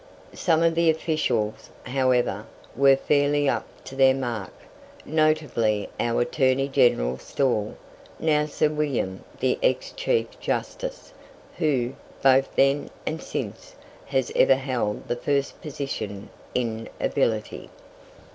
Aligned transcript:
Some 0.33 0.63
of 0.63 0.73
the 0.73 0.89
officials, 0.89 1.69
however, 1.83 2.47
were 2.75 2.95
fairly 2.95 3.47
up 3.47 3.67
to 3.83 3.95
their 3.95 4.15
mark, 4.15 4.51
notably 5.05 5.89
our 5.99 6.21
Attorney 6.21 6.67
General 6.69 7.19
Stawell 7.19 7.77
(now 8.19 8.47
Sir 8.47 8.67
William, 8.69 9.23
the 9.41 9.59
ex 9.61 9.91
Chief 9.91 10.25
Justice), 10.39 11.13
who, 11.59 11.93
both 12.23 12.55
then 12.55 12.89
and 13.05 13.21
since, 13.21 13.75
has 14.07 14.31
ever 14.35 14.55
held 14.55 15.07
the 15.07 15.15
first 15.15 15.61
position 15.61 16.31
in 16.55 16.89
ability. 16.99 17.69